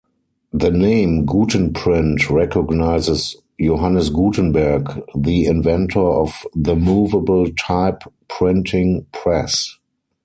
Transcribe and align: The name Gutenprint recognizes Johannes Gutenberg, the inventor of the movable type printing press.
The 0.51 0.71
name 0.71 1.27
Gutenprint 1.27 2.27
recognizes 2.31 3.35
Johannes 3.59 4.09
Gutenberg, 4.09 4.89
the 5.15 5.45
inventor 5.45 5.99
of 6.01 6.31
the 6.55 6.75
movable 6.75 7.51
type 7.53 8.01
printing 8.27 9.05
press. 9.11 9.77